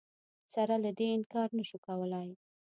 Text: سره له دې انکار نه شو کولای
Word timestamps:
سره 0.53 0.75
له 0.83 0.91
دې 0.97 1.07
انکار 1.17 1.49
نه 1.57 1.63
شو 1.69 1.77
کولای 1.87 2.29